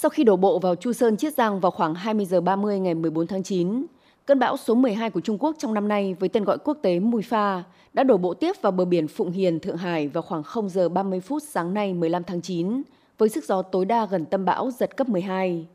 [0.00, 2.94] Sau khi đổ bộ vào Chu Sơn Chiết Giang vào khoảng 20 giờ 30 ngày
[2.94, 3.86] 14 tháng 9,
[4.26, 6.98] cơn bão số 12 của Trung Quốc trong năm nay với tên gọi quốc tế
[6.98, 10.42] Mùi Pha đã đổ bộ tiếp vào bờ biển Phụng Hiền, Thượng Hải vào khoảng
[10.42, 12.82] 0 giờ 30 phút sáng nay 15 tháng 9
[13.18, 15.66] với sức gió tối đa gần tâm bão giật cấp 12.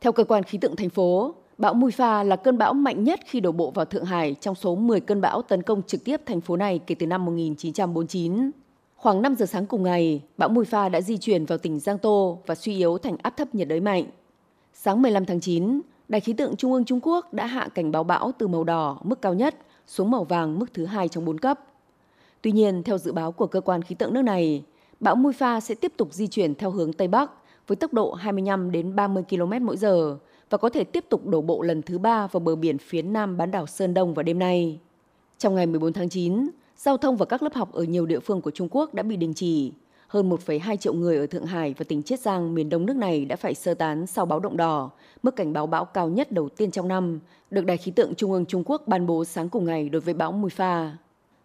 [0.00, 3.20] Theo cơ quan khí tượng thành phố, bão Mùi Pha là cơn bão mạnh nhất
[3.26, 6.20] khi đổ bộ vào Thượng Hải trong số 10 cơn bão tấn công trực tiếp
[6.26, 8.50] thành phố này kể từ năm 1949.
[9.00, 11.98] Khoảng 5 giờ sáng cùng ngày, bão Mùi Pha đã di chuyển vào tỉnh Giang
[11.98, 14.04] Tô và suy yếu thành áp thấp nhiệt đới mạnh.
[14.72, 18.04] Sáng 15 tháng 9, Đài khí tượng Trung ương Trung Quốc đã hạ cảnh báo
[18.04, 19.54] bão từ màu đỏ mức cao nhất
[19.86, 21.60] xuống màu vàng mức thứ hai trong 4 cấp.
[22.42, 24.64] Tuy nhiên, theo dự báo của cơ quan khí tượng nước này,
[25.00, 27.30] bão Mui Pha sẽ tiếp tục di chuyển theo hướng Tây Bắc
[27.66, 30.18] với tốc độ 25 đến 30 km mỗi giờ
[30.50, 33.36] và có thể tiếp tục đổ bộ lần thứ ba vào bờ biển phía nam
[33.36, 34.80] bán đảo Sơn Đông vào đêm nay.
[35.38, 36.50] Trong ngày 14 tháng 9,
[36.82, 39.16] giao thông và các lớp học ở nhiều địa phương của Trung Quốc đã bị
[39.16, 39.72] đình chỉ.
[40.08, 43.24] Hơn 1,2 triệu người ở Thượng Hải và tỉnh Chiết Giang, miền đông nước này
[43.24, 44.90] đã phải sơ tán sau báo động đỏ,
[45.22, 47.20] mức cảnh báo bão cao nhất đầu tiên trong năm,
[47.50, 50.14] được Đài khí tượng Trung ương Trung Quốc ban bố sáng cùng ngày đối với
[50.14, 50.96] bão Mùi Pha.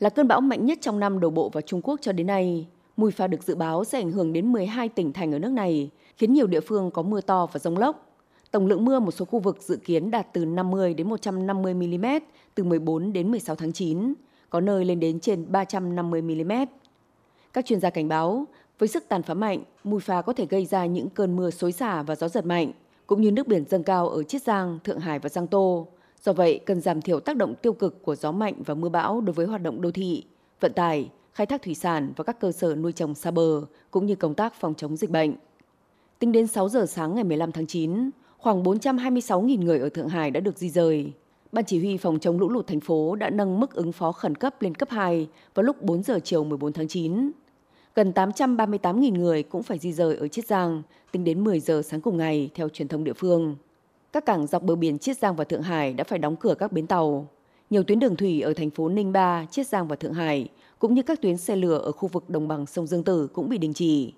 [0.00, 2.66] Là cơn bão mạnh nhất trong năm đổ bộ vào Trung Quốc cho đến nay,
[2.96, 5.90] Mùi Pha được dự báo sẽ ảnh hưởng đến 12 tỉnh thành ở nước này,
[6.16, 8.06] khiến nhiều địa phương có mưa to và rông lốc.
[8.50, 12.06] Tổng lượng mưa một số khu vực dự kiến đạt từ 50 đến 150 mm
[12.54, 14.14] từ 14 đến 16 tháng 9,
[14.50, 16.52] có nơi lên đến trên 350 mm.
[17.52, 18.46] Các chuyên gia cảnh báo,
[18.78, 21.72] với sức tàn phá mạnh, mùi phá có thể gây ra những cơn mưa xối
[21.72, 22.72] xả và gió giật mạnh,
[23.06, 25.86] cũng như nước biển dâng cao ở Chiết Giang, Thượng Hải và Giang Tô.
[26.22, 29.20] Do vậy, cần giảm thiểu tác động tiêu cực của gió mạnh và mưa bão
[29.20, 30.24] đối với hoạt động đô thị,
[30.60, 34.06] vận tải, khai thác thủy sản và các cơ sở nuôi trồng xa bờ, cũng
[34.06, 35.34] như công tác phòng chống dịch bệnh.
[36.18, 40.30] Tính đến 6 giờ sáng ngày 15 tháng 9, khoảng 426.000 người ở Thượng Hải
[40.30, 41.12] đã được di rời.
[41.52, 44.34] Ban chỉ huy phòng chống lũ lụt thành phố đã nâng mức ứng phó khẩn
[44.34, 47.30] cấp lên cấp 2 vào lúc 4 giờ chiều 14 tháng 9.
[47.94, 50.82] Gần 838.000 người cũng phải di rời ở Chiết Giang
[51.12, 53.56] tính đến 10 giờ sáng cùng ngày theo truyền thông địa phương.
[54.12, 56.72] Các cảng dọc bờ biển Chiết Giang và Thượng Hải đã phải đóng cửa các
[56.72, 57.28] bến tàu.
[57.70, 60.94] Nhiều tuyến đường thủy ở thành phố Ninh Ba, Chiết Giang và Thượng Hải cũng
[60.94, 63.58] như các tuyến xe lửa ở khu vực đồng bằng sông Dương Tử cũng bị
[63.58, 64.12] đình chỉ.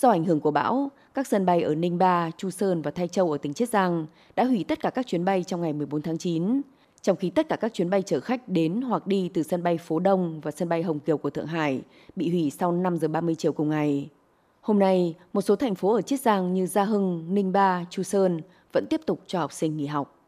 [0.00, 3.08] Do ảnh hưởng của bão, các sân bay ở Ninh Ba, Chu Sơn và Thay
[3.08, 4.06] Châu ở tỉnh Chiết Giang
[4.36, 6.60] đã hủy tất cả các chuyến bay trong ngày 14 tháng 9,
[7.02, 9.78] trong khi tất cả các chuyến bay chở khách đến hoặc đi từ sân bay
[9.78, 11.82] Phố Đông và sân bay Hồng Kiều của Thượng Hải
[12.16, 14.08] bị hủy sau 5 giờ 30 chiều cùng ngày.
[14.60, 18.02] Hôm nay, một số thành phố ở Chiết Giang như Gia Hưng, Ninh Ba, Chu
[18.02, 18.40] Sơn
[18.72, 20.19] vẫn tiếp tục cho học sinh nghỉ học.